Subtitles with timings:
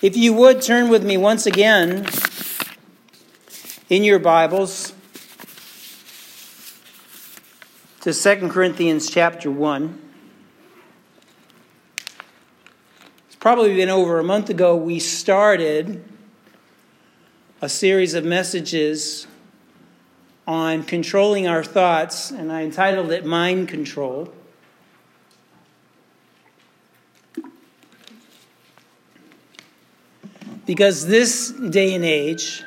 [0.00, 2.06] If you would turn with me once again
[3.88, 4.92] in your Bibles
[8.02, 10.00] to 2 Corinthians chapter 1.
[13.26, 16.04] It's probably been over a month ago we started
[17.60, 19.26] a series of messages
[20.46, 24.32] on controlling our thoughts, and I entitled it Mind Control.
[30.68, 32.62] Because this day and age,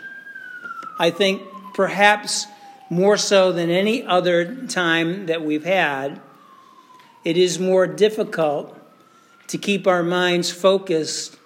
[0.97, 1.43] I think
[1.75, 2.47] perhaps
[2.89, 6.19] more so than any other time that we've had,
[7.23, 8.75] it is more difficult
[9.49, 11.37] to keep our minds focused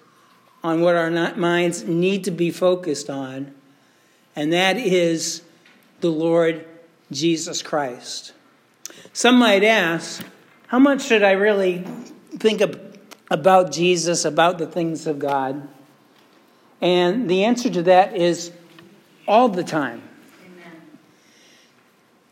[0.64, 3.52] on what our minds need to be focused on,
[4.34, 5.42] and that is
[6.00, 6.66] the Lord
[7.12, 8.32] Jesus Christ.
[9.12, 10.24] Some might ask,
[10.68, 11.84] how much should I really
[12.30, 12.62] think
[13.30, 15.68] about Jesus, about the things of God?
[16.80, 18.52] And the answer to that is
[19.26, 20.02] all the time.
[20.44, 20.72] Amen.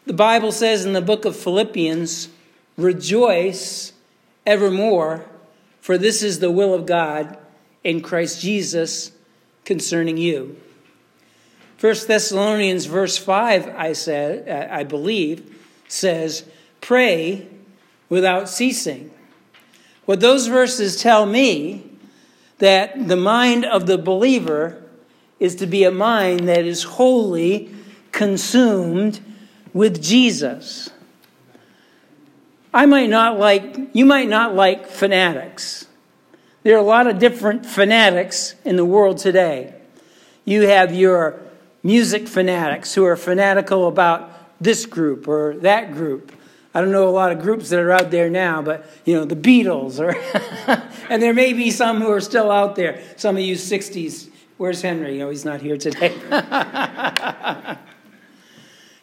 [0.06, 2.28] The Bible says in the book of Philippians,
[2.77, 3.92] rejoice
[4.46, 5.24] evermore,
[5.80, 7.38] for this is the will of God
[7.83, 9.12] in Christ Jesus
[9.64, 10.56] concerning you.
[11.77, 15.55] First Thessalonians verse 5 I said I believe
[15.88, 16.44] says
[16.80, 17.46] pray
[18.08, 19.11] without ceasing.
[20.05, 21.90] What those verses tell me
[22.58, 24.83] that the mind of the believer
[25.41, 27.74] is to be a mind that is wholly
[28.12, 29.20] consumed
[29.72, 30.91] with Jesus.
[32.72, 35.86] I might not like, you might not like fanatics.
[36.62, 39.74] There are a lot of different fanatics in the world today.
[40.44, 41.41] You have your
[41.83, 44.30] music fanatics who are fanatical about
[44.61, 46.33] this group or that group.
[46.75, 49.25] I don't know a lot of groups that are out there now, but you know,
[49.25, 50.17] the Beatles or
[51.08, 53.00] and there may be some who are still out there.
[53.17, 54.28] Some of you 60s.
[54.56, 55.22] Where's Henry?
[55.22, 56.12] Oh, he's not here today.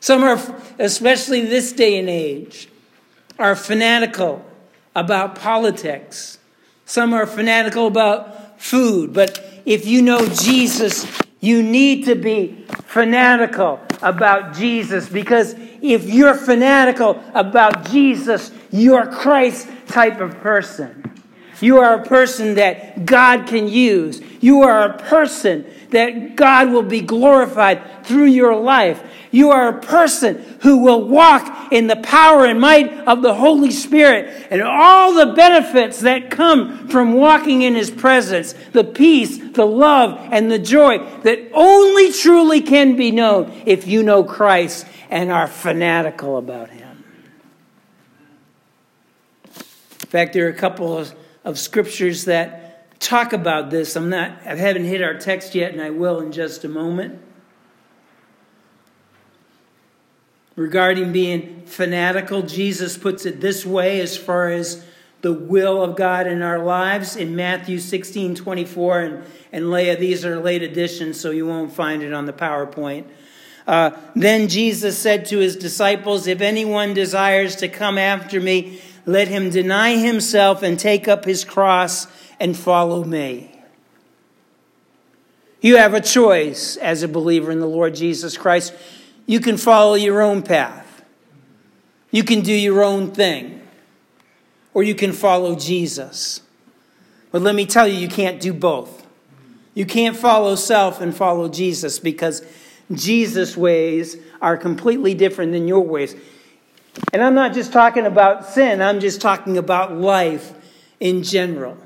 [0.01, 0.39] some are,
[0.79, 2.67] especially this day and age,
[3.39, 4.45] are fanatical
[4.93, 6.39] about politics.
[6.85, 9.13] Some are fanatical about food.
[9.13, 11.05] But if you know Jesus,
[11.39, 19.67] you need to be fanatical about Jesus because if you're fanatical about Jesus, you're Christ
[19.87, 20.97] type of person.
[21.59, 24.21] You are a person that God can use.
[24.39, 29.01] You are a person that God will be glorified through your life.
[29.31, 33.71] You are a person who will walk in the power and might of the Holy
[33.71, 39.65] Spirit and all the benefits that come from walking in His presence the peace, the
[39.65, 45.31] love, and the joy that only truly can be known if you know Christ and
[45.31, 47.03] are fanatical about Him.
[49.45, 51.15] In fact, there are a couple of,
[51.45, 52.70] of scriptures that
[53.01, 53.95] talk about this.
[53.95, 57.19] I'm not, I haven't hit our text yet, and I will in just a moment.
[60.55, 64.85] Regarding being fanatical, Jesus puts it this way as far as
[65.21, 68.99] the will of God in our lives in Matthew 16 24.
[68.99, 73.05] And, and Leah, these are late editions, so you won't find it on the PowerPoint.
[73.65, 79.27] Uh, then Jesus said to his disciples, If anyone desires to come after me, let
[79.27, 82.07] him deny himself and take up his cross
[82.41, 83.51] and follow me.
[85.61, 88.73] You have a choice as a believer in the Lord Jesus Christ.
[89.27, 91.03] You can follow your own path.
[92.09, 93.61] You can do your own thing.
[94.73, 96.41] Or you can follow Jesus.
[97.31, 99.05] But let me tell you, you can't do both.
[99.75, 102.41] You can't follow self and follow Jesus because
[102.91, 106.15] Jesus' ways are completely different than your ways.
[107.13, 110.53] And I'm not just talking about sin, I'm just talking about life
[110.99, 111.77] in general.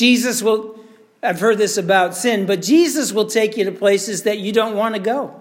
[0.00, 0.80] Jesus will,
[1.22, 4.74] I've heard this about sin, but Jesus will take you to places that you don't
[4.74, 5.38] want to go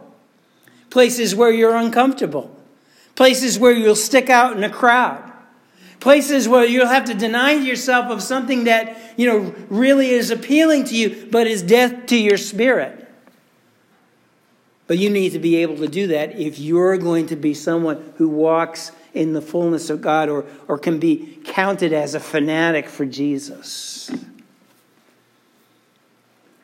[0.89, 2.53] places where you're uncomfortable,
[3.15, 5.31] places where you'll stick out in a crowd,
[5.99, 10.83] places where you'll have to deny yourself of something that, you know, really is appealing
[10.85, 13.07] to you, but is death to your spirit.
[14.87, 18.13] But you need to be able to do that if you're going to be someone
[18.17, 22.89] who walks in the fullness of God or, or can be counted as a fanatic
[22.89, 24.11] for Jesus.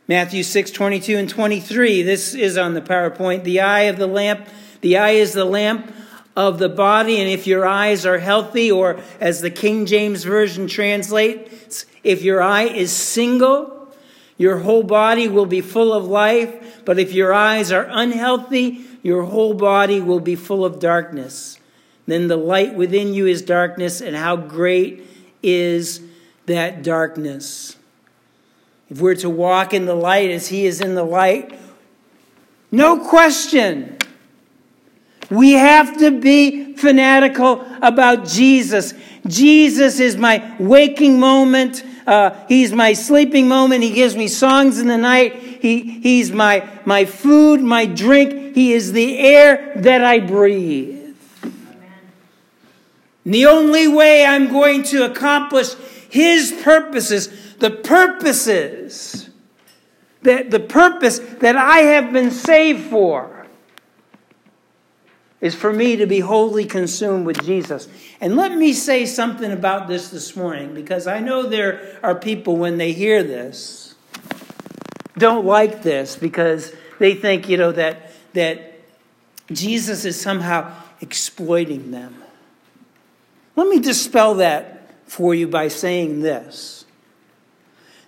[0.08, 2.04] Matthew 6, 22 and 23.
[2.04, 3.44] This is on the PowerPoint.
[3.44, 4.48] The eye of the lamp,
[4.82, 5.92] the eye is the lamp
[6.36, 10.68] of the body, and if your eyes are healthy, or as the King James Version
[10.68, 13.92] translates, if your eye is single,
[14.38, 19.24] your whole body will be full of life, but if your eyes are unhealthy, your
[19.24, 21.58] whole body will be full of darkness.
[22.06, 25.04] Then the light within you is darkness, and how great
[25.42, 26.00] is
[26.46, 27.76] that darkness?
[28.90, 31.58] If we're to walk in the light as He is in the light,
[32.72, 33.98] no question.
[35.30, 38.94] We have to be fanatical about Jesus.
[39.26, 41.84] Jesus is my waking moment.
[42.06, 43.82] Uh, he's my sleeping moment.
[43.82, 45.36] He gives me songs in the night.
[45.36, 48.56] He, he's my, my food, my drink.
[48.56, 51.16] He is the air that I breathe.
[53.26, 55.74] The only way I'm going to accomplish
[56.16, 57.28] His purposes,
[57.58, 59.30] the purposes,
[60.22, 63.46] that the purpose that I have been saved for,
[65.42, 67.90] is for me to be wholly consumed with Jesus.
[68.22, 72.56] And let me say something about this this morning because I know there are people
[72.56, 73.96] when they hear this
[75.18, 78.80] don't like this because they think, you know, that that
[79.52, 80.72] Jesus is somehow
[81.02, 82.24] exploiting them.
[83.58, 84.75] Let me dispel that
[85.06, 86.86] for you by saying this.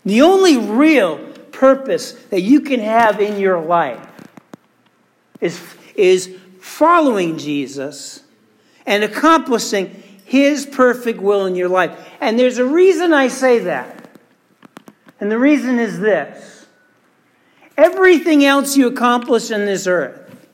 [0.06, 1.18] The only real
[1.52, 4.08] purpose that you can have in your life
[5.42, 5.60] is,
[5.96, 8.24] is following Jesus
[8.86, 11.98] and accomplishing his perfect will in your life.
[12.22, 14.10] And there's a reason I say that.
[15.20, 16.68] And the reason is this
[17.78, 20.48] everything else you accomplish in this earth,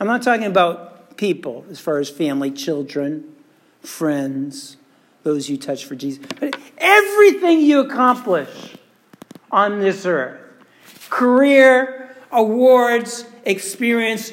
[0.00, 3.34] I'm not talking about people as far as family, children,
[3.80, 4.76] friends,
[5.22, 6.24] those you touch for Jesus.
[6.40, 8.76] But everything you accomplish
[9.50, 10.40] on this earth,
[11.10, 14.32] career, awards, experience,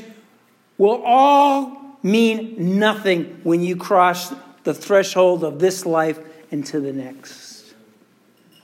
[0.78, 4.34] will all mean nothing when you cross
[4.64, 6.20] the threshold of this life
[6.52, 7.74] into the next.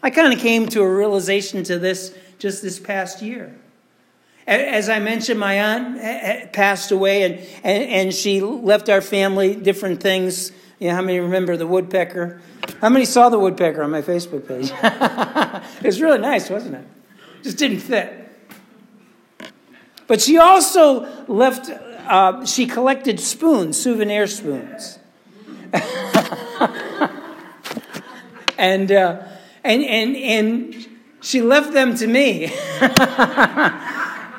[0.02, 3.56] I kind of came to a realization to this just this past year.
[4.48, 9.02] As I mentioned, my aunt eh, eh, passed away and, and, and she left our
[9.02, 12.42] family different things know, how many remember the woodpecker?
[12.82, 14.72] How many saw the woodpecker on my Facebook page?
[15.82, 16.86] it was really nice, wasn't it?
[17.44, 18.22] Just didn't fit.
[20.08, 25.00] But she also left, uh, she collected spoons, souvenir spoons.
[28.58, 29.24] and, uh,
[29.64, 30.88] and, and, and
[31.22, 32.54] she left them to me.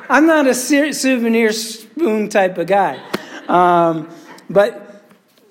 [0.08, 3.00] I'm not a souvenir spoon type of guy.
[3.48, 4.08] Um,
[4.48, 4.85] but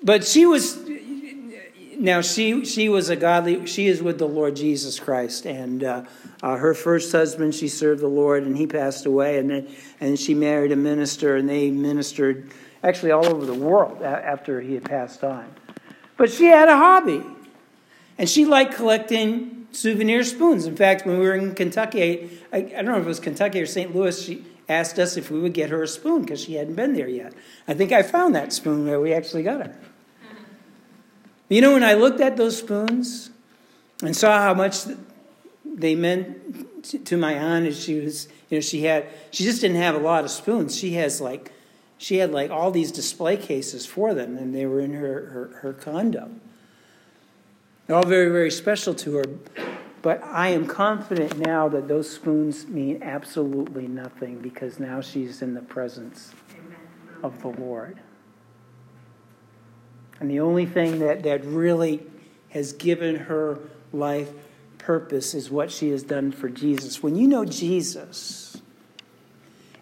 [0.06, 0.78] but she was
[1.98, 5.44] now she she was a godly she is with the lord jesus christ.
[5.46, 6.04] And uh,
[6.42, 9.38] uh, her first husband she served the lord and he passed away.
[9.38, 9.68] And then
[9.98, 12.52] and she married a minister and they ministered
[12.84, 15.52] actually all over the world after he had passed on.
[16.16, 17.22] But she had a hobby.
[18.16, 20.66] And she liked collecting souvenir spoons.
[20.66, 23.60] In fact when we were in kentucky i, I don't know if it was kentucky
[23.60, 26.54] or st louis she asked us if we would get her a spoon because she
[26.54, 27.32] hadn't been there yet.
[27.66, 29.76] I think i found that spoon where we actually got her
[31.48, 33.30] you know, when I looked at those spoons
[34.02, 34.84] and saw how much
[35.64, 39.76] they meant to my aunt, as she was, you know, she had, she just didn't
[39.76, 40.76] have a lot of spoons.
[40.76, 41.52] She has like,
[41.98, 45.58] she had like all these display cases for them, and they were in her, her,
[45.60, 46.30] her condo.
[47.88, 49.24] All very, very special to her.
[50.02, 55.54] But I am confident now that those spoons mean absolutely nothing because now she's in
[55.54, 56.32] the presence
[57.22, 57.98] of the Lord.
[60.20, 62.02] And the only thing that, that really
[62.50, 63.58] has given her
[63.92, 64.30] life
[64.78, 67.02] purpose is what she has done for Jesus.
[67.02, 68.56] When you know Jesus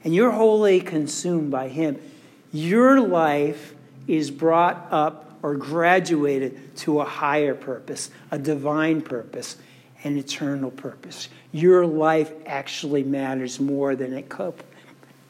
[0.03, 2.01] and you're wholly consumed by Him,
[2.53, 3.75] your life
[4.07, 9.57] is brought up or graduated to a higher purpose, a divine purpose,
[10.03, 11.29] an eternal purpose.
[11.53, 14.55] Your life actually matters more than it could,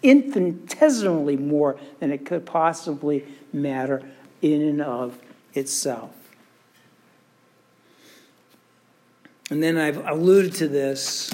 [0.03, 4.03] infinitesimally more than it could possibly matter
[4.45, 5.19] in and of
[5.55, 6.15] itself.
[9.51, 11.31] And then I've alluded to this,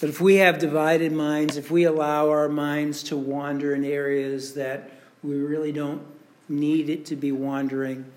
[0.00, 4.54] but if we have divided minds, if we allow our minds to wander in areas
[4.54, 4.90] that
[5.22, 6.02] we really don't
[6.48, 8.10] need it to be wandering,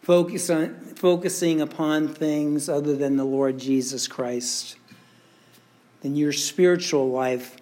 [0.00, 4.76] focus on, focusing upon things other than the Lord Jesus Christ,
[6.00, 7.56] then your spiritual life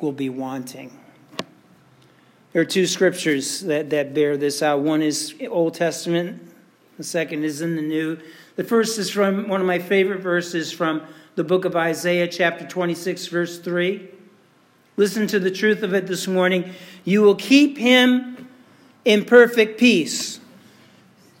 [0.00, 0.97] will be wanting.
[2.58, 4.80] There are two scriptures that, that bear this out.
[4.80, 6.42] One is Old Testament,
[6.96, 8.18] the second is in the New.
[8.56, 11.02] The first is from one of my favorite verses from
[11.36, 14.08] the book of Isaiah, chapter 26, verse 3.
[14.96, 16.74] Listen to the truth of it this morning.
[17.04, 18.48] You will keep him
[19.04, 20.40] in perfect peace.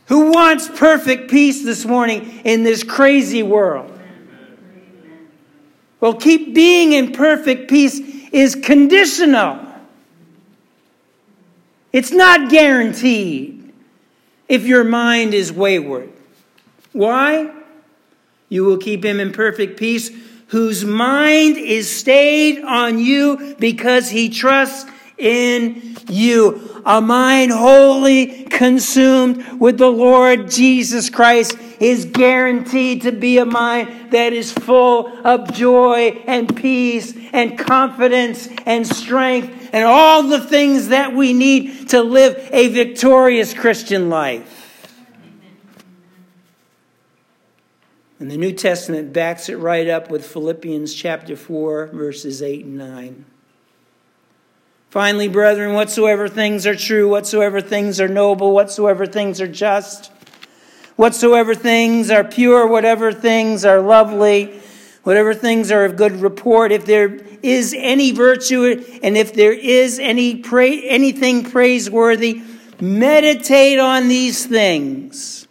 [0.06, 3.92] Who wants perfect peace this morning in this crazy world?
[5.98, 7.98] Well, keep being in perfect peace
[8.30, 9.67] is conditional.
[11.92, 13.72] It's not guaranteed
[14.48, 16.10] if your mind is wayward.
[16.92, 17.52] Why?
[18.48, 20.10] You will keep him in perfect peace,
[20.48, 26.82] whose mind is stayed on you because he trusts in you.
[26.84, 34.12] A mind wholly consumed with the Lord Jesus Christ is guaranteed to be a mind
[34.12, 40.88] that is full of joy and peace and confidence and strength and all the things
[40.88, 44.54] that we need to live a victorious Christian life.
[48.20, 52.78] And the New Testament backs it right up with Philippians chapter 4, verses 8 and
[52.78, 53.24] 9.
[54.90, 60.10] Finally, brethren, whatsoever things are true, whatsoever things are noble, whatsoever things are just,
[60.96, 64.58] whatsoever things are pure, whatever things are lovely,
[65.02, 69.98] whatever things are of good report, if there is any virtue and if there is
[69.98, 72.42] any pra- anything praiseworthy,
[72.80, 75.46] meditate on these things.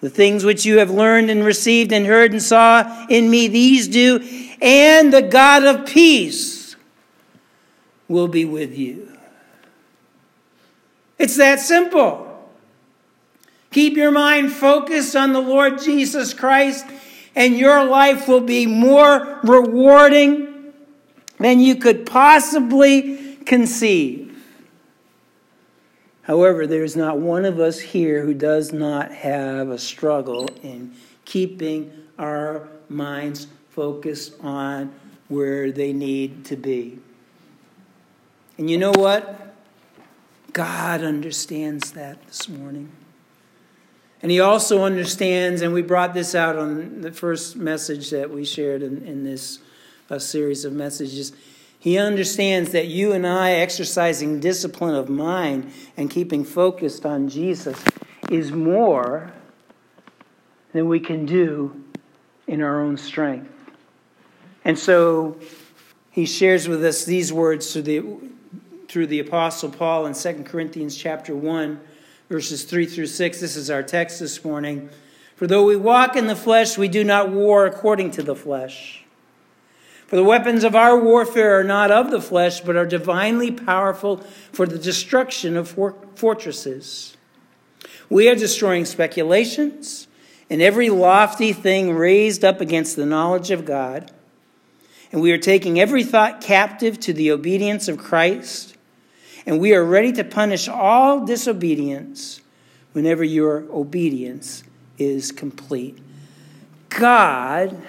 [0.00, 3.88] The things which you have learned and received and heard and saw in me, these
[3.88, 4.20] do,
[4.62, 6.57] and the God of peace
[8.08, 9.12] will be with you.
[11.18, 12.24] It's that simple.
[13.70, 16.86] Keep your mind focused on the Lord Jesus Christ,
[17.34, 20.72] and your life will be more rewarding
[21.38, 24.24] than you could possibly conceive.
[26.22, 30.94] However, there is not one of us here who does not have a struggle in
[31.24, 34.92] keeping our minds focused on
[35.28, 36.98] where they need to be.
[38.58, 39.54] And you know what?
[40.52, 42.90] God understands that this morning.
[44.20, 48.44] And He also understands, and we brought this out on the first message that we
[48.44, 49.60] shared in, in this
[50.10, 51.32] uh, series of messages.
[51.78, 57.80] He understands that you and I exercising discipline of mind and keeping focused on Jesus
[58.30, 59.32] is more
[60.72, 61.84] than we can do
[62.48, 63.52] in our own strength.
[64.64, 65.36] And so
[66.10, 68.02] he shares with us these words to the
[68.88, 71.80] through the apostle Paul in 2 Corinthians chapter 1
[72.28, 73.40] verses 3 through 6.
[73.40, 74.90] This is our text this morning.
[75.36, 79.04] For though we walk in the flesh, we do not war according to the flesh.
[80.06, 84.18] For the weapons of our warfare are not of the flesh, but are divinely powerful
[84.52, 85.74] for the destruction of
[86.14, 87.16] fortresses.
[88.08, 90.08] We are destroying speculations
[90.48, 94.10] and every lofty thing raised up against the knowledge of God.
[95.12, 98.77] And we are taking every thought captive to the obedience of Christ
[99.48, 102.42] and we are ready to punish all disobedience
[102.92, 104.62] whenever your obedience
[104.98, 105.98] is complete.
[106.90, 107.80] God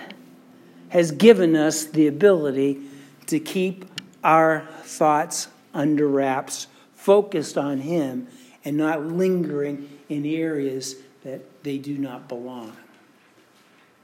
[0.88, 2.80] has given us the ability
[3.26, 3.84] to keep
[4.24, 8.30] our thoughts under wraps, focused on Him,
[8.64, 12.72] and not lingering in areas that they do not belong.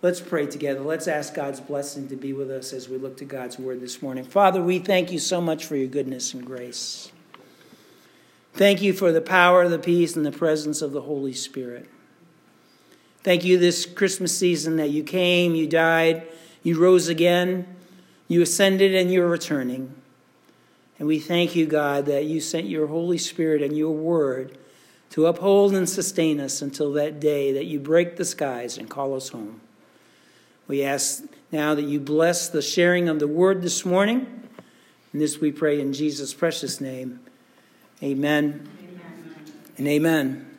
[0.01, 0.81] Let's pray together.
[0.81, 4.01] Let's ask God's blessing to be with us as we look to God's word this
[4.01, 4.25] morning.
[4.25, 7.13] Father, we thank you so much for your goodness and grace.
[8.55, 11.89] Thank you for the power, the peace, and the presence of the Holy Spirit.
[13.21, 16.25] Thank you this Christmas season that you came, you died,
[16.63, 17.67] you rose again,
[18.29, 19.93] you ascended, and you're returning.
[20.97, 24.57] And we thank you, God, that you sent your Holy Spirit and your word
[25.09, 29.15] to uphold and sustain us until that day that you break the skies and call
[29.15, 29.59] us home.
[30.69, 34.47] We ask now that you bless the sharing of the word this morning.
[35.11, 37.19] And this we pray in Jesus' precious name.
[38.03, 39.35] Amen, amen.
[39.77, 40.57] and amen.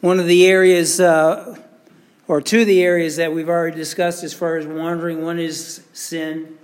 [0.00, 1.58] One of the areas, uh,
[2.26, 5.82] or two of the areas that we've already discussed as far as wandering, one is
[5.92, 6.56] sin.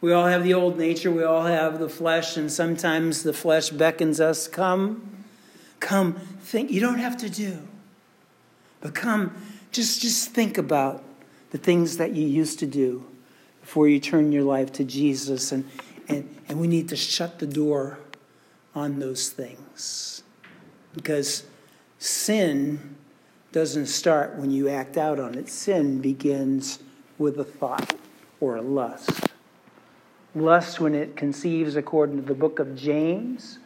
[0.00, 3.70] We all have the old nature, we all have the flesh, and sometimes the flesh
[3.70, 5.24] beckons us come,
[5.80, 6.70] come, think.
[6.70, 7.66] You don't have to do,
[8.80, 9.34] but come,
[9.72, 11.02] just, just think about
[11.50, 13.04] the things that you used to do
[13.60, 15.68] before you turn your life to Jesus and
[16.08, 17.98] and, and we need to shut the door
[18.74, 20.22] on those things.
[20.94, 21.44] Because
[21.98, 22.96] sin
[23.52, 26.78] doesn't start when you act out on it, sin begins
[27.18, 27.94] with a thought
[28.40, 29.10] or a lust.
[30.34, 33.58] Lust, when it conceives according to the book of James,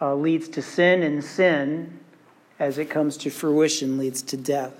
[0.00, 1.98] uh, leads to sin, and sin,
[2.58, 4.74] as it comes to fruition, leads to death.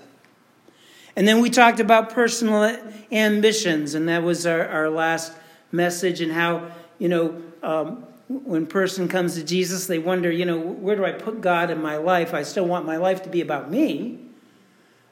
[1.15, 2.77] And then we talked about personal
[3.11, 5.33] ambitions, and that was our, our last
[5.71, 10.59] message and how, you know, um, when person comes to Jesus, they wonder, you know,
[10.59, 12.33] where do I put God in my life?
[12.33, 14.19] I still want my life to be about me.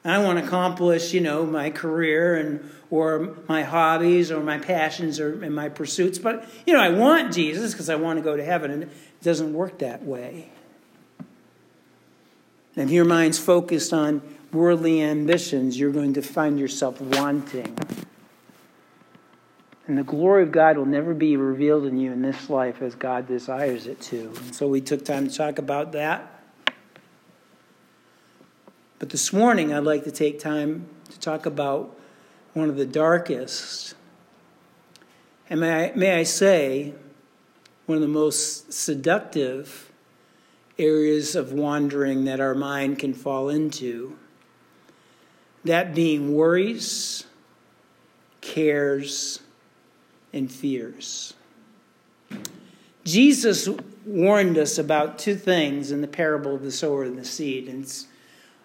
[0.06, 5.20] I want to accomplish, you know, my career and or my hobbies or my passions
[5.20, 6.18] or and my pursuits.
[6.18, 8.90] But you know, I want Jesus because I want to go to heaven, and it
[9.22, 10.50] doesn't work that way.
[12.78, 14.22] And your mind's focused on
[14.54, 17.76] worldly ambitions, you're going to find yourself wanting.
[19.88, 22.94] And the glory of God will never be revealed in you in this life as
[22.94, 24.34] God desires it to.
[24.44, 26.34] And so we took time to talk about that.
[29.00, 31.98] But this morning, I'd like to take time to talk about
[32.54, 33.94] one of the darkest,
[35.50, 36.94] and may I, may I say,
[37.86, 39.92] one of the most seductive
[40.80, 44.18] areas of wandering that our mind can fall into.
[45.64, 47.26] That being worries,
[48.42, 49.40] cares,
[50.34, 51.34] and fears.
[53.04, 53.70] Jesus
[54.06, 57.68] warned us about two things in the parable of the sower and the seed.
[57.68, 58.08] And it's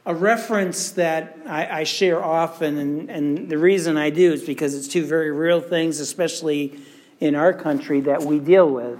[0.05, 4.75] a reference that I, I share often, and, and the reason I do is because
[4.75, 6.81] it's two very real things, especially
[7.21, 8.99] in our country, that we deal with.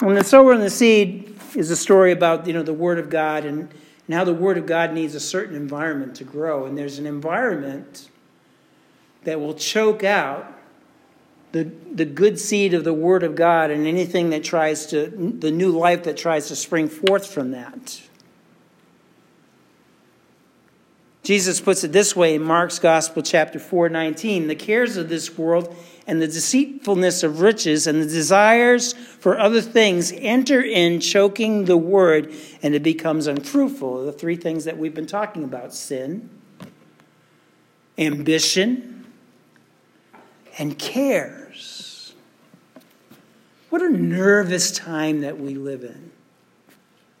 [0.00, 3.10] And the sower and the seed is a story about you know the Word of
[3.10, 3.68] God and,
[4.06, 6.66] and how the Word of God needs a certain environment to grow.
[6.66, 8.08] And there's an environment
[9.24, 10.56] that will choke out
[11.52, 15.50] the, the good seed of the Word of God and anything that tries to, the
[15.50, 18.00] new life that tries to spring forth from that.
[21.22, 24.48] Jesus puts it this way in Mark's Gospel, chapter 4, 19.
[24.48, 25.74] The cares of this world
[26.06, 31.76] and the deceitfulness of riches and the desires for other things enter in, choking the
[31.76, 34.06] word, and it becomes unfruitful.
[34.06, 36.30] The three things that we've been talking about sin,
[37.98, 39.06] ambition,
[40.58, 41.39] and cares.
[43.70, 46.10] What a nervous time that we live in.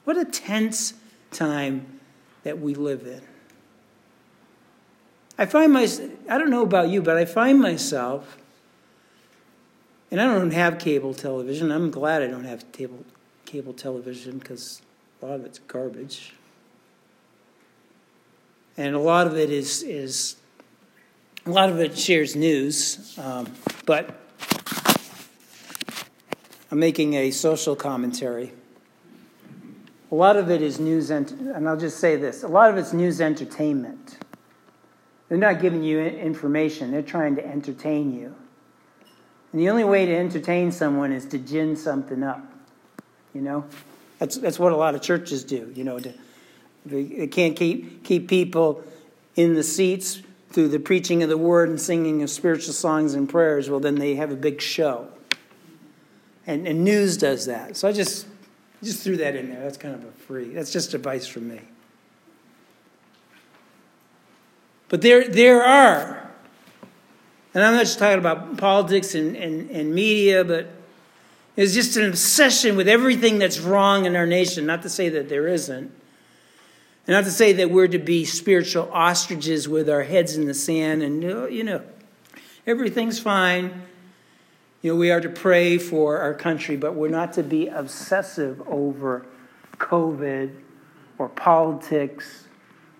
[0.04, 0.94] What a tense
[1.30, 2.00] time
[2.42, 3.22] that we live in.
[5.38, 5.88] I find my,
[6.28, 8.36] I don't know about you, but I find myself,
[10.10, 11.70] and I don't have cable television.
[11.70, 13.04] I'm glad I don't have cable,
[13.46, 14.82] cable television because
[15.22, 16.34] a lot of it's garbage.
[18.76, 20.36] And a lot of it is, is
[21.46, 23.46] a lot of it shares news, um,
[23.86, 24.18] but
[26.70, 28.52] I'm making a social commentary.
[30.12, 32.76] A lot of it is news, ent- and I'll just say this a lot of
[32.76, 34.18] it's news entertainment.
[35.28, 38.34] They're not giving you information, they're trying to entertain you.
[39.52, 42.40] And the only way to entertain someone is to gin something up.
[43.34, 43.64] You know?
[44.18, 45.72] That's, that's what a lot of churches do.
[45.74, 46.12] You know, to,
[46.86, 48.84] they, they can't keep, keep people
[49.36, 53.28] in the seats through the preaching of the word and singing of spiritual songs and
[53.28, 53.70] prayers.
[53.70, 55.08] Well, then they have a big show.
[56.50, 57.76] And, and news does that.
[57.76, 58.26] So I just,
[58.82, 59.62] just threw that in there.
[59.62, 61.60] That's kind of a free, that's just advice from me.
[64.88, 66.28] But there, there are,
[67.54, 70.70] and I'm not just talking about politics and, and, and media, but
[71.54, 74.66] it's just an obsession with everything that's wrong in our nation.
[74.66, 75.92] Not to say that there isn't.
[77.06, 80.54] And not to say that we're to be spiritual ostriches with our heads in the
[80.54, 81.82] sand and, you know,
[82.66, 83.82] everything's fine.
[84.82, 88.62] You know, we are to pray for our country, but we're not to be obsessive
[88.66, 89.26] over
[89.76, 90.54] COVID
[91.18, 92.44] or politics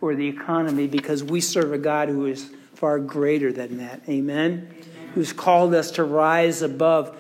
[0.01, 4.03] or the economy because we serve a God who is far greater than that.
[4.09, 4.69] Amen?
[4.71, 4.75] Amen?
[5.15, 7.17] Who's called us to rise above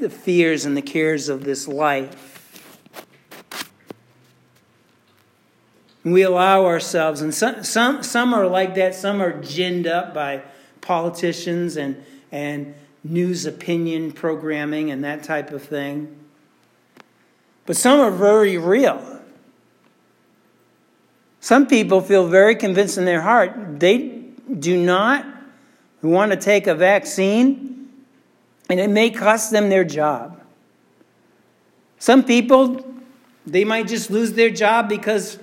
[0.00, 2.26] the fears and the cares of this life.
[6.02, 10.42] We allow ourselves, and some, some, some are like that, some are ginned up by
[10.80, 16.16] politicians and, and news opinion programming and that type of thing.
[17.66, 19.20] But some are very real.
[21.40, 24.24] Some people feel very convinced in their heart they
[24.58, 25.24] do not
[26.02, 27.88] want to take a vaccine,
[28.68, 30.40] and it may cost them their job.
[31.98, 32.84] Some people,
[33.46, 35.38] they might just lose their job because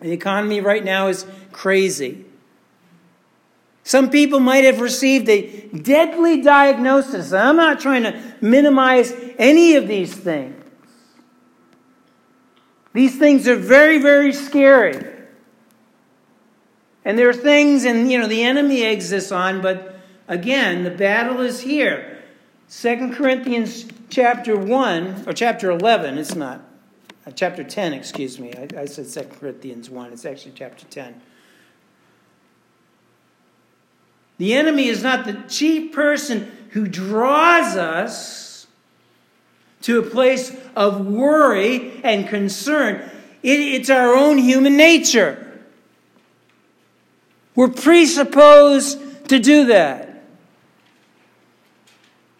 [0.00, 2.25] the economy right now is crazy.
[3.86, 7.32] Some people might have received a deadly diagnosis.
[7.32, 10.60] I'm not trying to minimize any of these things.
[12.94, 15.06] These things are very, very scary.
[17.04, 21.40] And there are things, and you know, the enemy exists on, but again, the battle
[21.40, 22.24] is here.
[22.66, 26.60] Second Corinthians chapter 1, or chapter 11, it's not.
[27.24, 28.52] Uh, chapter 10, excuse me.
[28.52, 30.12] I, I said Second Corinthians 1.
[30.12, 31.20] It's actually chapter 10.
[34.38, 38.66] The enemy is not the chief person who draws us
[39.82, 42.96] to a place of worry and concern.
[43.42, 45.42] It, it's our own human nature.
[47.54, 50.24] We're presupposed to do that.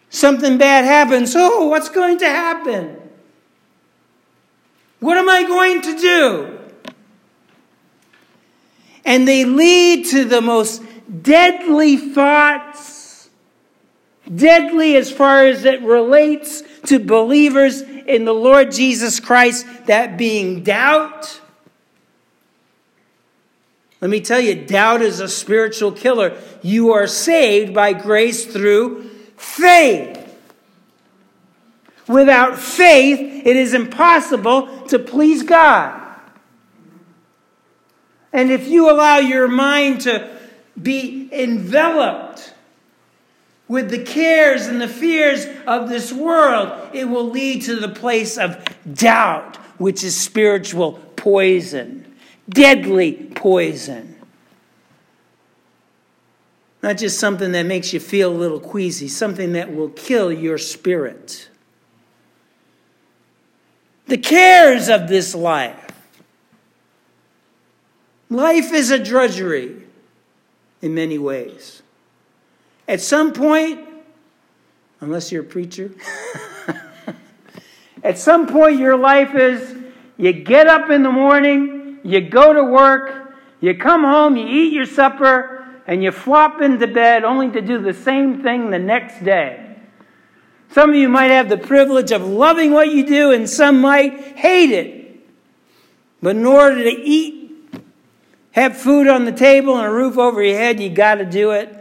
[0.09, 1.33] Something bad happens.
[1.35, 2.97] Oh, what's going to happen?
[4.99, 6.59] What am I going to do?
[9.05, 10.81] And they lead to the most
[11.21, 13.29] deadly thoughts,
[14.33, 20.63] deadly as far as it relates to believers in the Lord Jesus Christ, that being
[20.63, 21.41] doubt.
[23.99, 26.37] Let me tell you, doubt is a spiritual killer.
[26.61, 30.23] You are saved by grace through faith.
[32.07, 36.03] Without faith, it is impossible to please God.
[38.31, 40.36] And if you allow your mind to
[40.81, 42.53] be enveloped
[43.67, 48.37] with the cares and the fears of this world, it will lead to the place
[48.37, 48.63] of
[48.93, 52.15] doubt, which is spiritual poison,
[52.49, 54.15] deadly poison.
[56.81, 60.57] Not just something that makes you feel a little queasy, something that will kill your
[60.57, 61.49] spirit.
[64.05, 65.83] The cares of this life.
[68.29, 69.86] Life is a drudgery
[70.81, 71.81] in many ways.
[72.87, 73.87] At some point,
[75.01, 75.91] unless you're a preacher,
[78.03, 79.75] at some point your life is
[80.17, 84.73] you get up in the morning, you go to work, you come home, you eat
[84.73, 89.23] your supper, and you flop into bed only to do the same thing the next
[89.23, 89.75] day.
[90.71, 94.37] Some of you might have the privilege of loving what you do, and some might
[94.37, 95.19] hate it.
[96.21, 97.46] But in order to eat,
[98.61, 101.51] have food on the table, and a roof over your head, you got to do
[101.51, 101.73] it.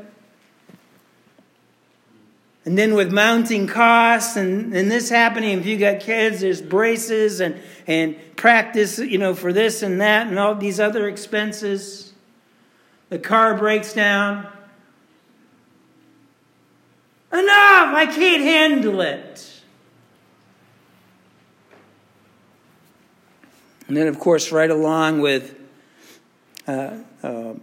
[2.66, 7.40] And then with mounting costs and, and this happening, if you got kids, there's braces
[7.40, 12.12] and, and practice, you know, for this and that and all these other expenses.
[13.08, 14.48] The car breaks down.
[17.32, 17.94] Enough!
[17.94, 19.62] I can't handle it.
[23.86, 25.55] And then, of course, right along with
[26.66, 27.54] uh,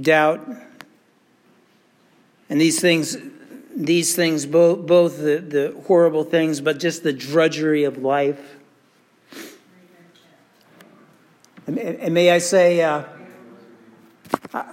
[0.00, 0.48] doubt
[2.48, 3.16] and these things
[3.76, 8.56] these things, both, both the, the horrible things, but just the drudgery of life.
[11.66, 13.04] And, and may I say, uh,
[14.54, 14.72] I,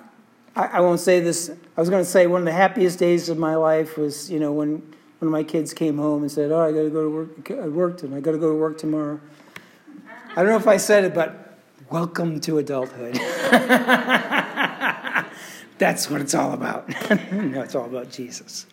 [0.55, 3.37] I won't say this, I was going to say one of the happiest days of
[3.37, 6.61] my life was, you know, when one of my kids came home and said, Oh,
[6.61, 7.51] I got to go to work.
[7.51, 9.19] I worked and I got to go to work tomorrow.
[10.31, 11.42] I don't know if I said it, but
[11.93, 13.13] welcome to adulthood.
[15.77, 16.89] That's what it's all about.
[17.31, 18.65] no, it's all about Jesus.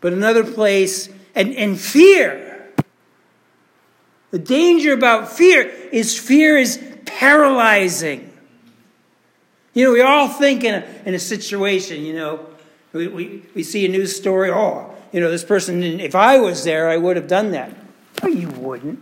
[0.00, 2.72] But another place, and, and fear.
[4.30, 8.32] The danger about fear is fear is paralyzing.
[9.74, 12.46] You know, we all think in a, in a situation, you know,
[12.94, 16.64] we, we, we see a news story, oh, you know, this person, if I was
[16.64, 17.82] there, I would have done that.
[18.22, 18.98] No, you wouldn't.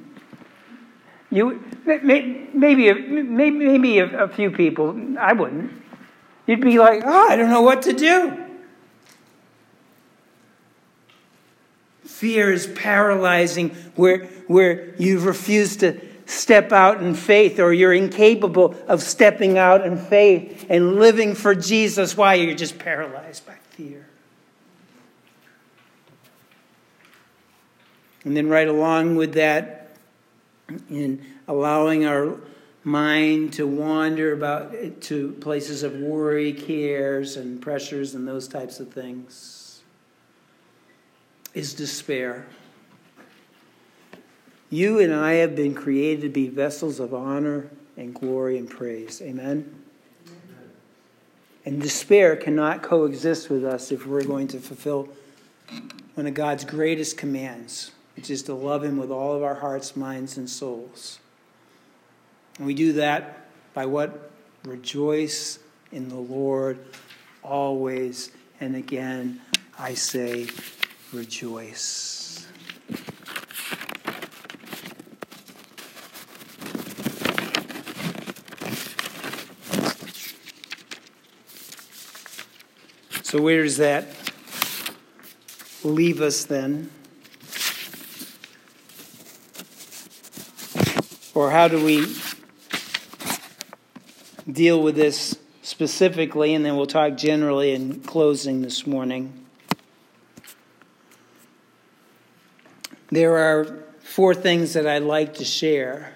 [1.31, 2.93] You, maybe, maybe,
[3.51, 5.73] maybe a, few people, I wouldn't.
[6.47, 8.41] You'd be like, oh, I don't know what to do.
[12.05, 18.77] Fear is paralyzing where, where you refuse to step out in faith or you're incapable
[18.87, 22.17] of stepping out in faith and living for Jesus.
[22.17, 22.35] Why?
[22.35, 24.07] You're just paralyzed by fear.
[28.25, 29.97] And then, right along with that,
[30.89, 32.39] in allowing our
[32.83, 38.93] mind to wander about to places of worry, cares, and pressures, and those types of
[38.93, 39.83] things
[41.55, 42.47] is despair.
[44.71, 49.23] You and I have been created to be vessels of honor and glory and praise.
[49.23, 49.83] Amen?
[51.65, 55.09] And despair cannot coexist with us if we're going to fulfill
[56.15, 59.97] one of God's greatest commands, which is to love Him with all of our hearts,
[59.97, 61.19] minds, and souls.
[62.59, 64.31] And we do that by what?
[64.65, 65.59] Rejoice
[65.93, 66.79] in the Lord
[67.43, 68.31] always.
[68.61, 69.41] And again,
[69.79, 70.47] I say,
[71.13, 72.47] rejoice.
[83.23, 84.07] So, where does that
[85.83, 86.89] leave us then?
[91.35, 92.07] Or how do we
[94.51, 96.55] deal with this specifically?
[96.55, 99.45] And then we'll talk generally in closing this morning.
[103.11, 106.13] There are four things that I'd like to share.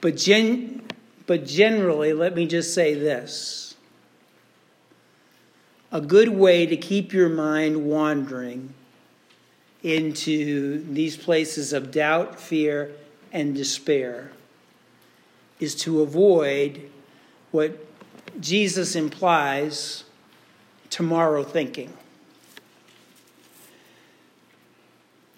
[0.00, 0.82] But, gen-
[1.26, 3.76] but generally, let me just say this.
[5.92, 8.74] A good way to keep your mind wandering
[9.82, 12.92] into these places of doubt, fear,
[13.32, 14.30] and despair
[15.60, 16.90] is to avoid
[17.50, 17.86] what
[18.40, 20.04] Jesus implies
[20.90, 21.92] tomorrow thinking.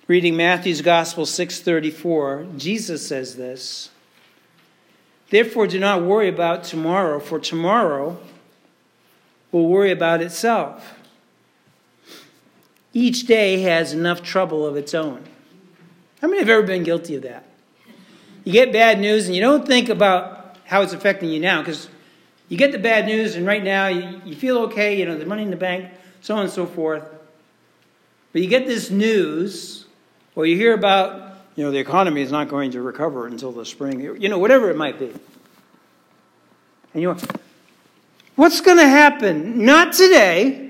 [0.07, 3.91] Reading Matthew's Gospel 6:34, Jesus says this,
[5.31, 8.19] Therefore do not worry about tomorrow, for tomorrow
[9.53, 10.98] will worry about itself.
[12.99, 15.23] Each day has enough trouble of its own.
[16.21, 17.45] How many have ever been guilty of that?
[18.43, 21.89] You get bad news and you don't think about how it's affecting you now because
[22.49, 25.27] you get the bad news and right now you, you feel okay, you know, the
[25.27, 27.09] money in the bank, so on and so forth.
[28.33, 29.87] But you get this news
[30.35, 33.65] or you hear about, you know, the economy is not going to recover until the
[33.65, 35.15] spring, you know, whatever it might be.
[36.95, 37.17] And you're,
[38.35, 39.65] what's going to happen?
[39.65, 40.68] Not today,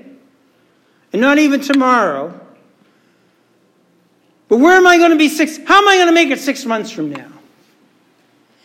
[1.11, 2.39] and not even tomorrow.
[4.47, 5.57] But where am I going to be six?
[5.65, 7.27] How am I going to make it six months from now?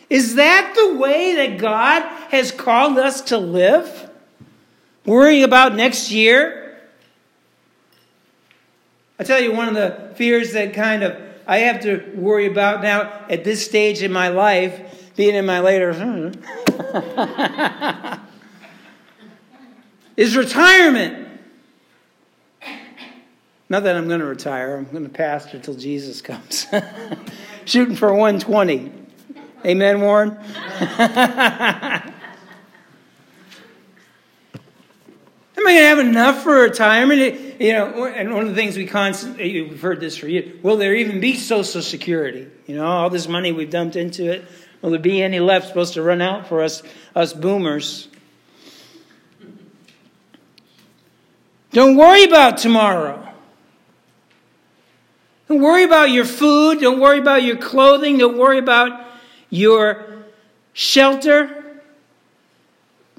[0.09, 4.09] Is that the way that God has called us to live?
[5.05, 6.79] Worrying about next year?
[9.19, 12.81] I tell you, one of the fears that kind of I have to worry about
[12.81, 16.31] now at this stage in my life, being in my later, hmm,
[20.17, 21.34] is retirement.
[23.67, 26.67] Not that I'm going to retire, I'm going to pastor till Jesus comes.
[27.65, 28.91] Shooting for 120.
[29.65, 30.37] Amen, Warren?
[35.57, 37.59] Am I going to have enough for retirement?
[37.59, 40.77] You know, and one of the things we constantly, we've heard this for years, will
[40.77, 42.47] there even be Social Security?
[42.67, 44.45] You know, all this money we've dumped into it,
[44.83, 46.83] will there be any left supposed to run out for us,
[47.15, 48.09] us boomers?
[51.71, 53.25] Don't worry about tomorrow.
[55.47, 56.79] Don't worry about your food.
[56.79, 58.17] Don't worry about your clothing.
[58.17, 59.05] Don't worry about
[59.49, 60.05] your
[60.73, 61.81] shelter.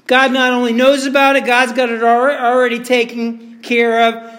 [0.07, 4.33] God not only knows about it, God's got it already taken care of.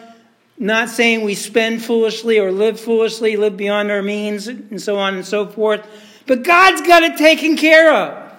[0.59, 5.14] Not saying we spend foolishly or live foolishly, live beyond our means, and so on
[5.14, 5.87] and so forth.
[6.27, 8.33] But God's got it taken care of.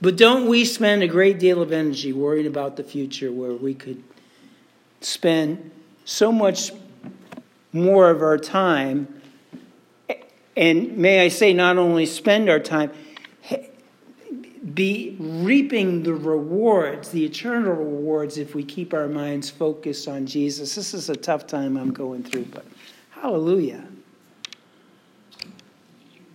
[0.00, 3.72] But don't we spend a great deal of energy worrying about the future where we
[3.72, 4.02] could
[5.00, 5.70] spend
[6.06, 6.72] so much
[7.72, 9.20] more of our time,
[10.56, 12.90] and may I say, not only spend our time,
[14.74, 20.74] be reaping the rewards, the eternal rewards, if we keep our minds focused on Jesus.
[20.74, 22.64] This is a tough time I'm going through, but
[23.10, 23.86] hallelujah.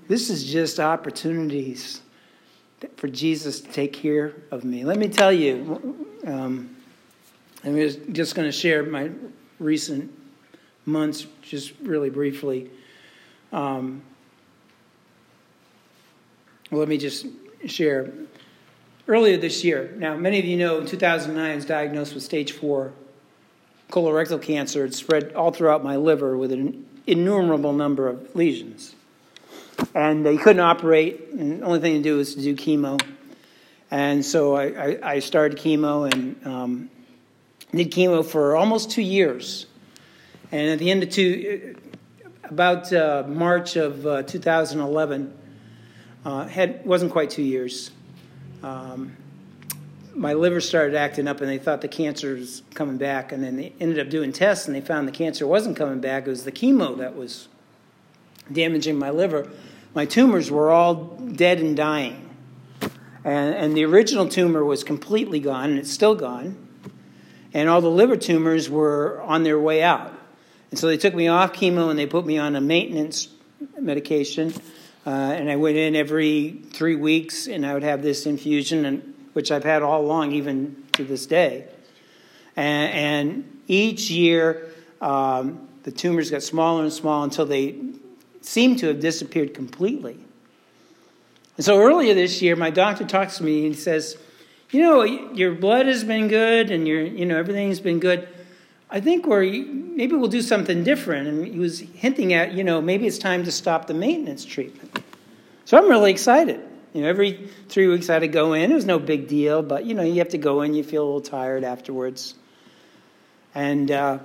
[0.07, 2.01] This is just opportunities
[2.97, 4.83] for Jesus to take care of me.
[4.83, 6.75] Let me tell you, um,
[7.63, 7.75] I'm
[8.13, 9.09] just going to share my
[9.61, 10.11] recent
[10.85, 12.69] months just really briefly.
[13.53, 14.01] Um,
[16.71, 17.27] let me just
[17.65, 18.11] share.
[19.07, 22.53] Earlier this year, now many of you know in 2009 I was diagnosed with stage
[22.53, 22.93] four
[23.89, 24.85] colorectal cancer.
[24.85, 28.95] It spread all throughout my liver with an innumerable number of lesions.
[29.93, 33.01] And they couldn't operate, and the only thing to do was to do chemo.
[33.89, 36.89] And so I, I, I started chemo and um,
[37.73, 39.65] did chemo for almost two years.
[40.51, 41.75] And at the end of two,
[42.43, 45.37] about uh, March of uh, 2011,
[46.23, 47.91] uh, had wasn't quite two years.
[48.61, 49.15] Um,
[50.13, 53.31] my liver started acting up, and they thought the cancer was coming back.
[53.31, 56.27] And then they ended up doing tests, and they found the cancer wasn't coming back.
[56.27, 57.47] It was the chemo that was
[58.51, 59.49] damaging my liver.
[59.93, 62.29] My tumors were all dead and dying.
[63.23, 66.57] And, and the original tumor was completely gone, and it's still gone.
[67.53, 70.13] And all the liver tumors were on their way out.
[70.69, 73.27] And so they took me off chemo and they put me on a maintenance
[73.77, 74.53] medication
[75.05, 79.15] uh, and I went in every three weeks, and I would have this infusion, and,
[79.33, 81.67] which I've had all along, even to this day.
[82.55, 87.77] And, and each year, um, the tumors got smaller and smaller until they
[88.41, 90.19] seemed to have disappeared completely.
[91.57, 94.17] And so earlier this year, my doctor talks to me and he says,
[94.71, 98.27] "You know, your blood has been good, and your, you know, everything's been good."
[98.93, 101.27] I think we're maybe we'll do something different.
[101.27, 105.01] And he was hinting at, you know, maybe it's time to stop the maintenance treatment.
[105.63, 106.59] So I'm really excited.
[106.93, 108.69] You know, every three weeks I had to go in.
[108.69, 110.73] It was no big deal, but you know, you have to go in.
[110.73, 112.35] You feel a little tired afterwards,
[113.55, 114.19] and uh,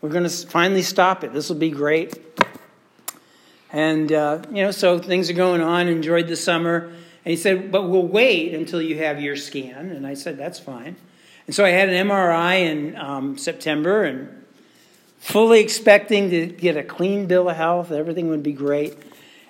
[0.00, 1.32] we're going to finally stop it.
[1.32, 2.18] This will be great.
[3.72, 5.86] And uh, you know, so things are going on.
[5.86, 6.92] Enjoyed the summer.
[7.24, 9.90] And he said, but we'll wait until you have your scan.
[9.90, 10.96] And I said, that's fine.
[11.46, 14.44] And so I had an MRI in um, September, and
[15.18, 18.96] fully expecting to get a clean bill of health, everything would be great.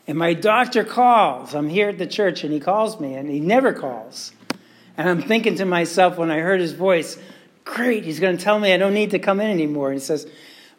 [0.06, 1.54] And my doctor calls.
[1.54, 4.32] I'm here at the church and he calls me, and he never calls.
[4.96, 7.18] And I'm thinking to myself when I heard his voice,
[7.64, 9.90] great, he's going to tell me I don't need to come in anymore.
[9.90, 10.28] And he says,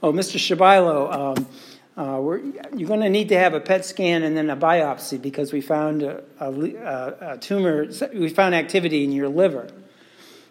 [0.03, 0.37] Oh, Mr.
[0.37, 1.47] Shabilo, um,
[1.97, 2.21] uh,
[2.75, 5.61] you're going to need to have a PET scan and then a biopsy because we
[5.61, 9.69] found a, a, a, tumor, we found activity in your liver.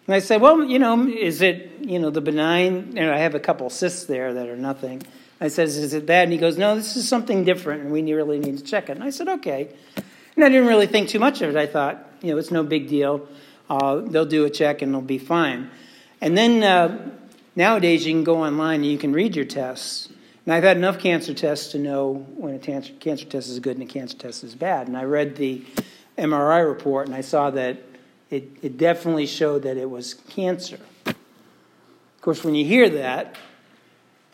[0.07, 3.35] And I said, well, you know, is it, you know, the benign, and I have
[3.35, 5.03] a couple cysts there that are nothing.
[5.39, 6.23] I says, is it that?
[6.23, 8.93] And he goes, no, this is something different and we really need to check it.
[8.93, 9.69] And I said, okay.
[10.35, 11.55] And I didn't really think too much of it.
[11.55, 13.27] I thought, you know, it's no big deal.
[13.69, 15.69] Uh, they'll do a check and they'll be fine.
[16.21, 17.11] And then uh,
[17.55, 20.09] nowadays you can go online and you can read your tests.
[20.45, 23.77] And I've had enough cancer tests to know when a cancer, cancer test is good
[23.77, 24.87] and a cancer test is bad.
[24.87, 25.65] And I read the
[26.17, 27.77] MRI report and I saw that
[28.29, 30.79] it, it definitely showed that it was cancer.
[31.05, 31.15] Of
[32.21, 33.35] course, when you hear that,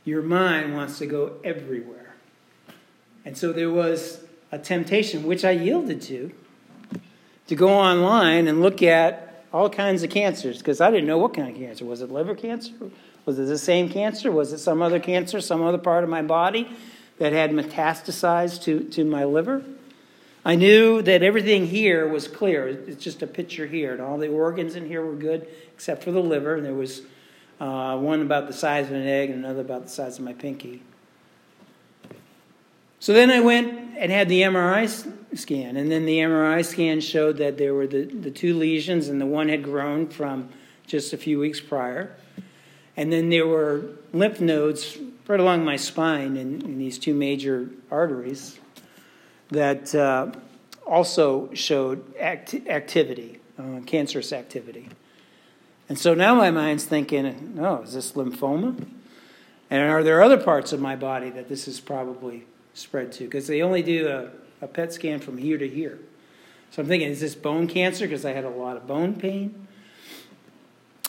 [0.03, 2.15] your mind wants to go everywhere.
[3.23, 6.31] And so there was a temptation, which I yielded to,
[7.47, 11.33] to go online and look at all kinds of cancers because I didn't know what
[11.33, 11.85] kind of cancer.
[11.85, 12.73] Was it liver cancer?
[13.25, 14.31] Was it the same cancer?
[14.31, 16.69] Was it some other cancer, some other part of my body
[17.19, 19.63] that had metastasized to, to my liver?
[20.43, 22.67] I knew that everything here was clear.
[22.67, 26.11] It's just a picture here, and all the organs in here were good except for
[26.11, 26.55] the liver.
[26.55, 27.03] And there was
[27.59, 30.33] uh, one about the size of an egg and another about the size of my
[30.33, 30.81] pinky.
[32.99, 34.87] So then I went and had the MRI
[35.37, 39.21] scan, and then the MRI scan showed that there were the, the two lesions, and
[39.21, 40.49] the one had grown from
[40.87, 42.15] just a few weeks prior.
[42.97, 47.69] And then there were lymph nodes right along my spine in, in these two major
[47.89, 48.59] arteries
[49.49, 50.31] that uh,
[50.85, 54.89] also showed act- activity, uh, cancerous activity.
[55.87, 58.85] And so now my mind's thinking, oh, is this lymphoma?
[59.69, 63.23] And are there other parts of my body that this is probably spread to?
[63.23, 65.99] Because they only do a, a PET scan from here to here.
[66.71, 68.05] So I'm thinking, is this bone cancer?
[68.05, 69.67] Because I had a lot of bone pain.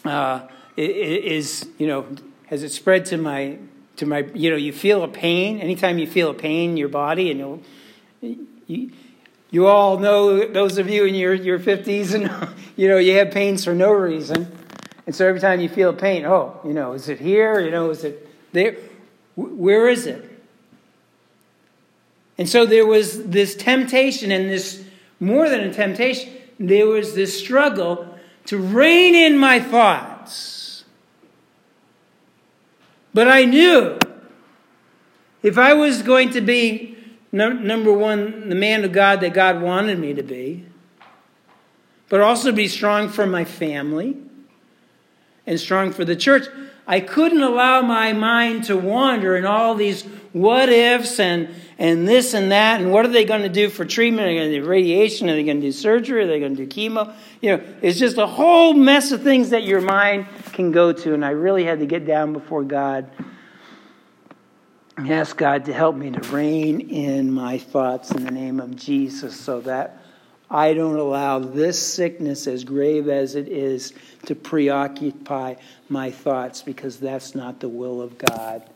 [0.05, 2.07] Uh, is you know
[2.47, 3.59] has it spread to my
[3.97, 5.61] to my you know you feel a pain?
[5.61, 7.41] Anytime you feel a pain in your body and
[8.21, 8.93] you you,
[9.51, 13.31] you all know those of you in your your 50s and you know you have
[13.31, 14.51] pains for no reason.
[15.05, 17.61] And so every time you feel a pain oh you know is it here?
[17.61, 18.77] You know is it there?
[19.35, 20.29] Where is it?
[22.39, 24.85] And so there was this temptation and this
[25.21, 28.09] more than a temptation there was this struggle
[28.47, 30.62] to rein in my thoughts
[33.15, 33.99] but I knew
[35.43, 36.97] if I was going to be,
[37.33, 40.65] number one, the man of God that God wanted me to be,
[42.09, 44.17] but also be strong for my family
[45.47, 46.47] and strong for the church,
[46.87, 51.49] I couldn't allow my mind to wander in all these what ifs and,
[51.83, 54.23] and this and that and what are they going to do for treatment?
[54.23, 55.29] Are they going to do radiation?
[55.29, 56.23] Are they going to do surgery?
[56.23, 57.13] Are they going to do chemo?
[57.41, 61.13] You know, it's just a whole mess of things that your mind can go to.
[61.13, 63.11] And I really had to get down before God
[64.97, 68.77] and ask God to help me to rein in my thoughts in the name of
[68.77, 70.05] Jesus so that
[70.49, 73.93] I don't allow this sickness, as grave as it is,
[74.27, 75.57] to preoccupy
[75.89, 78.71] my thoughts because that's not the will of God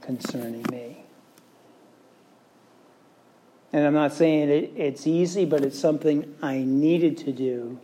[0.00, 1.05] concerning me.
[3.76, 7.78] And I'm not saying it, it's easy, but it's something I needed to do.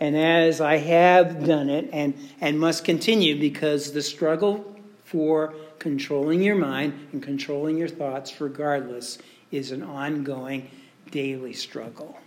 [0.00, 4.64] And as I have done it and, and must continue, because the struggle
[5.04, 9.18] for controlling your mind and controlling your thoughts, regardless,
[9.50, 10.70] is an ongoing
[11.10, 12.18] daily struggle.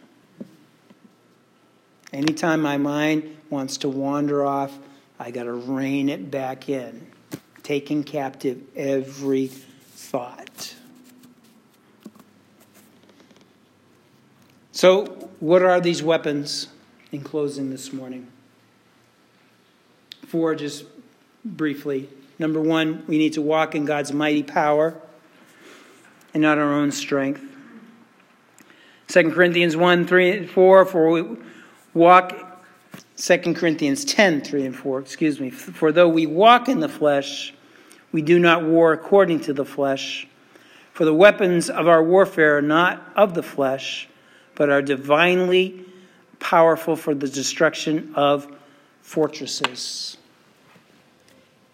[2.14, 4.78] Anytime my mind wants to wander off,
[5.20, 7.08] I got to rein it back in,
[7.64, 10.76] taking captive every thought.
[14.82, 15.06] So,
[15.40, 16.68] what are these weapons
[17.12, 18.26] in closing this morning?
[20.26, 20.86] Four, just
[21.46, 22.10] briefly.
[22.40, 25.00] Number one, we need to walk in God's mighty power
[26.34, 27.44] and not our own strength.
[29.10, 31.38] 2 Corinthians 1 3 and 4, for we
[31.94, 32.66] walk,
[33.18, 35.52] 2 Corinthians 10 3 and 4, excuse me.
[35.52, 37.54] For though we walk in the flesh,
[38.12, 40.28] we do not war according to the flesh.
[40.92, 44.08] For the weapons of our warfare are not of the flesh,
[44.62, 45.84] but are divinely
[46.40, 48.46] powerful for the destruction of
[49.02, 50.18] fortresses.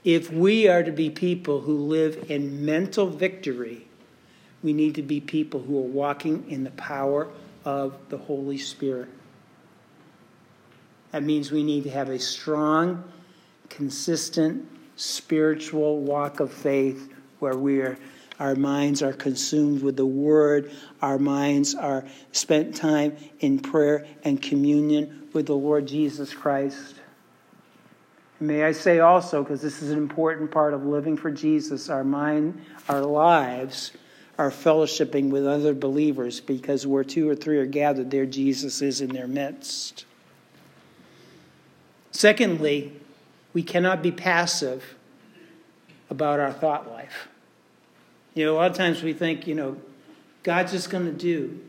[0.06, 3.86] If we are to be people who live in mental victory,
[4.64, 7.28] we need to be people who are walking in the power
[7.66, 9.10] of the Holy Spirit.
[11.12, 13.04] That means we need to have a strong,
[13.68, 14.66] consistent
[14.96, 17.98] spiritual walk of faith where we are
[18.40, 20.72] our minds are consumed with the word.
[21.02, 26.96] Our minds are spent time in prayer and communion with the lord jesus christ.
[28.40, 31.90] And may i say also because this is an important part of living for jesus
[31.90, 33.92] our mind our lives
[34.38, 39.02] are fellowshipping with other believers because where two or three are gathered there jesus is
[39.02, 40.06] in their midst.
[42.12, 42.94] Secondly
[43.54, 44.96] we cannot be passive
[46.10, 47.28] about our thought life.
[48.38, 49.78] You know, a lot of times we think, you know,
[50.44, 51.60] God's just going to do.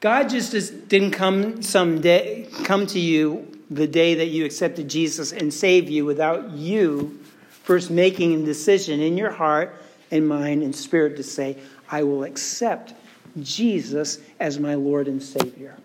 [0.00, 5.52] God just didn't come someday come to you the day that you accepted Jesus and
[5.52, 7.20] save you without you
[7.50, 9.80] first making a decision in your heart
[10.10, 12.94] and mind and spirit to say, I will accept
[13.40, 15.76] Jesus as my Lord and Savior.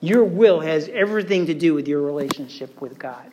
[0.00, 3.30] Your will has everything to do with your relationship with God.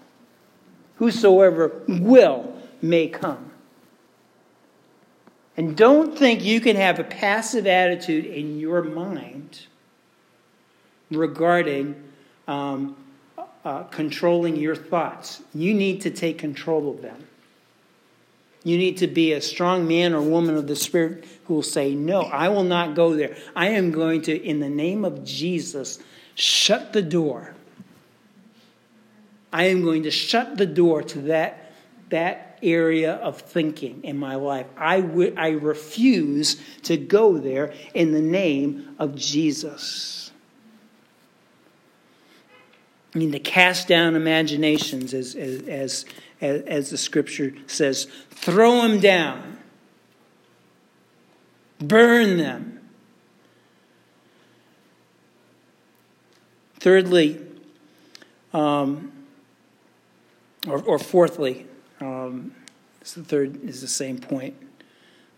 [0.98, 2.55] Whosoever will
[2.90, 3.52] may come.
[5.58, 9.66] And don't think you can have a passive attitude in your mind
[11.10, 11.96] regarding
[12.48, 12.96] um,
[13.64, 15.42] uh, controlling your thoughts.
[15.54, 17.28] You need to take control of them.
[18.64, 21.94] You need to be a strong man or woman of the Spirit who will say,
[21.94, 23.38] No, I will not go there.
[23.56, 26.00] I am going to, in the name of Jesus,
[26.34, 27.54] shut the door.
[29.54, 31.72] I am going to shut the door to that,
[32.10, 34.68] that area of thinking in my life.
[34.78, 40.32] I, w- I refuse to go there in the name of Jesus.
[43.14, 46.06] I mean, to cast down imaginations, as, as,
[46.42, 49.58] as, as the scripture says, throw them down,
[51.80, 52.72] burn them.
[56.80, 57.42] Thirdly,
[58.54, 59.12] um,
[60.68, 61.66] or, or, fourthly,
[62.06, 62.52] um,
[63.14, 64.56] the third is the same point.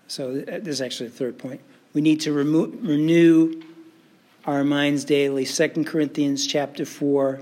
[0.07, 1.61] So this is actually the third point.
[1.93, 3.61] We need to remo- renew
[4.45, 5.45] our minds daily.
[5.45, 7.41] 2 Corinthians chapter 4,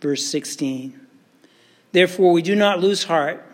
[0.00, 1.00] verse 16.
[1.92, 3.44] Therefore, we do not lose heart.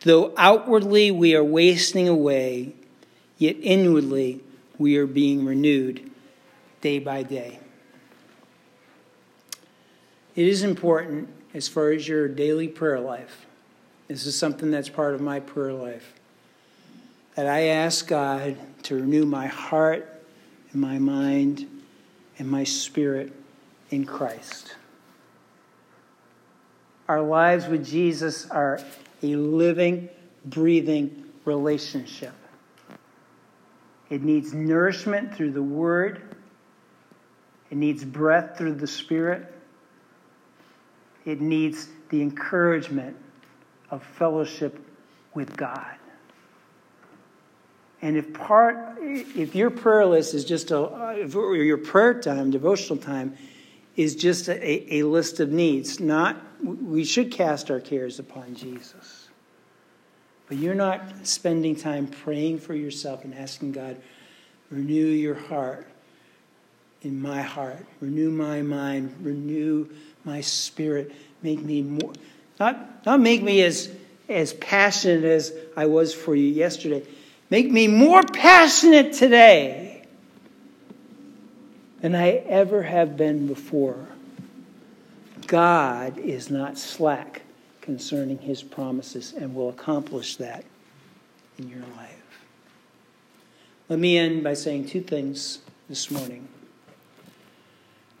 [0.00, 2.74] Though outwardly we are wasting away,
[3.38, 4.40] yet inwardly
[4.78, 6.10] we are being renewed
[6.80, 7.60] day by day.
[10.34, 13.46] It is important as far as your daily prayer life.
[14.12, 16.12] This is something that's part of my prayer life.
[17.34, 20.22] That I ask God to renew my heart
[20.70, 21.66] and my mind
[22.38, 23.32] and my spirit
[23.88, 24.76] in Christ.
[27.08, 28.80] Our lives with Jesus are
[29.22, 30.10] a living,
[30.44, 32.34] breathing relationship.
[34.10, 36.36] It needs nourishment through the Word,
[37.70, 39.54] it needs breath through the Spirit,
[41.24, 43.16] it needs the encouragement
[43.92, 44.84] of fellowship
[45.34, 45.94] with God.
[48.00, 52.98] And if part, if your prayer list is just a, if your prayer time, devotional
[52.98, 53.36] time,
[53.94, 59.28] is just a, a list of needs, not, we should cast our cares upon Jesus.
[60.48, 64.00] But you're not spending time praying for yourself and asking God,
[64.70, 65.86] renew your heart
[67.02, 69.88] in my heart, renew my mind, renew
[70.24, 71.12] my spirit.
[71.42, 72.12] Make me more,
[72.62, 73.90] not, not make me as,
[74.28, 77.04] as passionate as I was for you yesterday.
[77.50, 80.06] Make me more passionate today
[82.00, 84.06] than I ever have been before.
[85.48, 87.42] God is not slack
[87.80, 90.64] concerning his promises and will accomplish that
[91.58, 92.46] in your life.
[93.88, 95.58] Let me end by saying two things
[95.88, 96.46] this morning.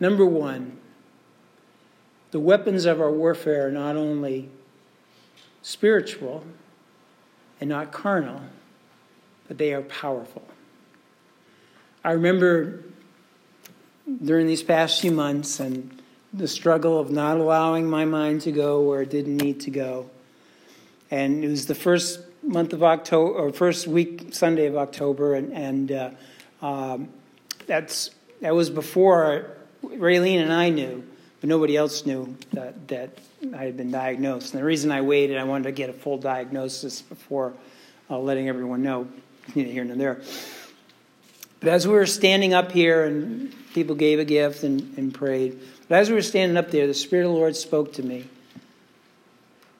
[0.00, 0.78] Number one,
[2.32, 4.48] the weapons of our warfare are not only
[5.60, 6.42] spiritual
[7.60, 8.40] and not carnal,
[9.46, 10.42] but they are powerful.
[12.02, 12.80] I remember
[14.24, 16.02] during these past few months and
[16.32, 20.10] the struggle of not allowing my mind to go where it didn't need to go.
[21.10, 25.52] And it was the first month of October, or first week, Sunday of October, and,
[25.52, 26.10] and uh,
[26.62, 27.10] um,
[27.66, 28.10] that's,
[28.40, 29.50] that was before
[29.84, 31.06] Raylene and I knew
[31.42, 33.18] but nobody else knew that, that
[33.52, 34.54] I had been diagnosed.
[34.54, 37.52] And the reason I waited, I wanted to get a full diagnosis before
[38.08, 39.08] uh, letting everyone know,
[39.56, 40.22] neither here nor there.
[41.58, 45.58] But as we were standing up here and people gave a gift and, and prayed,
[45.88, 48.24] but as we were standing up there, the Spirit of the Lord spoke to me.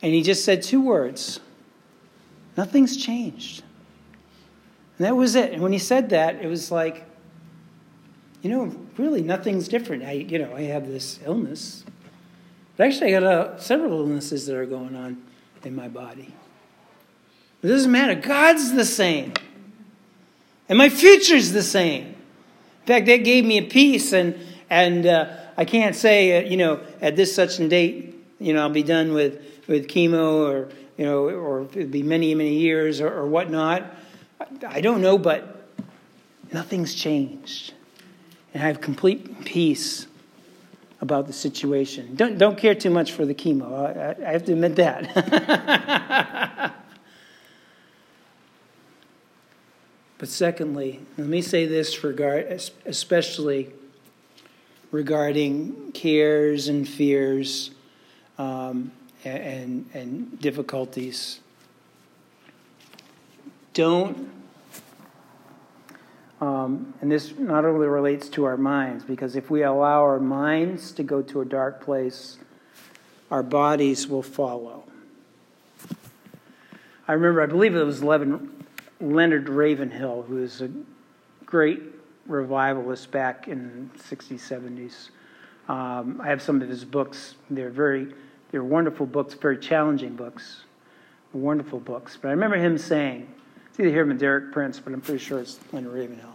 [0.02, 1.38] And He just said two words
[2.56, 3.62] Nothing's changed.
[4.98, 5.52] And that was it.
[5.52, 7.06] And when He said that, it was like,
[8.42, 10.02] you know, really nothing's different.
[10.02, 11.84] I, you know, I have this illness.
[12.76, 15.22] But actually, I got uh, several illnesses that are going on
[15.64, 16.34] in my body.
[17.62, 18.16] It doesn't matter.
[18.16, 19.32] God's the same.
[20.68, 22.06] And my future's the same.
[22.06, 24.36] In fact, that gave me a peace, and,
[24.68, 28.62] and uh, I can't say, uh, you know, at this such and date, you know,
[28.62, 33.00] I'll be done with, with chemo or, you know, or it'll be many, many years
[33.00, 33.84] or, or whatnot.
[34.66, 35.68] I don't know, but
[36.52, 37.74] nothing's changed.
[38.54, 40.06] And have complete peace
[41.00, 42.14] about the situation.
[42.14, 43.96] Don't, don't care too much for the chemo.
[43.96, 46.74] I, I have to admit that.
[50.18, 52.46] but secondly, let me say this regard,
[52.86, 53.72] especially
[54.92, 57.72] regarding cares and fears
[58.38, 58.92] um,
[59.24, 61.40] and, and difficulties.
[63.74, 64.30] Don't
[66.42, 70.90] um, and this not only relates to our minds, because if we allow our minds
[70.90, 72.36] to go to a dark place,
[73.30, 74.82] our bodies will follow.
[77.06, 80.70] I remember, I believe it was Leonard Ravenhill, who was a
[81.46, 81.80] great
[82.26, 85.10] revivalist back in the 60s, 70s.
[85.72, 87.36] Um, I have some of his books.
[87.50, 88.12] They're very,
[88.50, 90.62] they're wonderful books, very challenging books,
[91.32, 92.18] wonderful books.
[92.20, 93.32] But I remember him saying,
[93.68, 96.31] it's either him or Derek Prince, but I'm pretty sure it's Leonard Ravenhill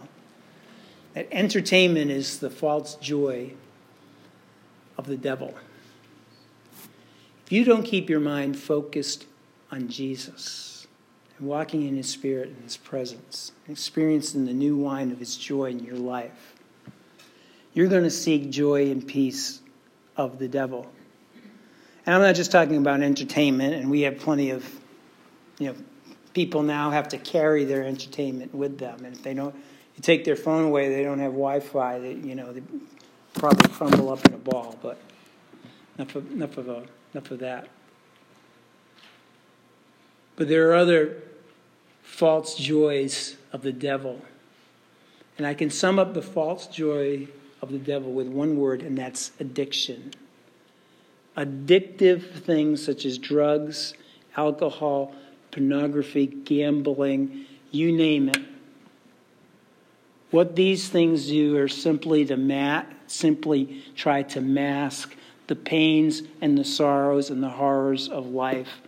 [1.18, 3.50] that entertainment is the false joy
[4.96, 5.52] of the devil.
[7.44, 9.26] If you don't keep your mind focused
[9.72, 10.86] on Jesus
[11.36, 15.70] and walking in his spirit and his presence, experiencing the new wine of his joy
[15.70, 16.54] in your life,
[17.74, 19.60] you're going to seek joy and peace
[20.16, 20.88] of the devil.
[22.06, 24.64] And I'm not just talking about entertainment, and we have plenty of,
[25.58, 25.74] you know,
[26.32, 29.04] people now have to carry their entertainment with them.
[29.04, 29.56] And if they don't,
[29.98, 31.98] you take their phone away, they don't have Wi-Fi.
[31.98, 32.62] They, you know, they
[33.34, 34.78] probably crumble up in a ball.
[34.80, 34.96] But
[35.96, 37.68] enough of enough of, a, enough of that.
[40.36, 41.20] But there are other
[42.04, 44.22] false joys of the devil,
[45.36, 47.26] and I can sum up the false joy
[47.60, 50.12] of the devil with one word, and that's addiction.
[51.36, 53.94] Addictive things such as drugs,
[54.36, 55.12] alcohol,
[55.50, 58.57] pornography, gambling, you name it
[60.30, 65.14] what these things do are simply to mat, simply try to mask
[65.46, 68.80] the pains and the sorrows and the horrors of life.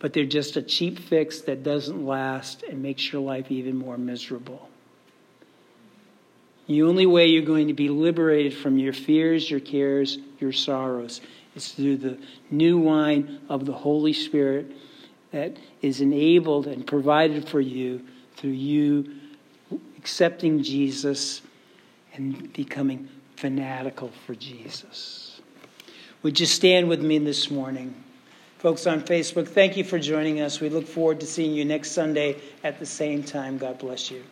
[0.00, 3.96] But they're just a cheap fix that doesn't last and makes your life even more
[3.96, 4.68] miserable.
[6.66, 11.20] The only way you're going to be liberated from your fears, your cares, your sorrows
[11.54, 12.18] is through the
[12.50, 14.72] new wine of the Holy Spirit
[15.30, 18.02] that is enabled and provided for you
[18.36, 19.14] through you
[20.04, 21.40] accepting Jesus
[22.12, 25.40] and becoming fanatical for Jesus.
[26.22, 27.94] Would you stand with me this morning?
[28.58, 30.60] Folks on Facebook, thank you for joining us.
[30.60, 33.56] We look forward to seeing you next Sunday at the same time.
[33.56, 34.22] God bless you.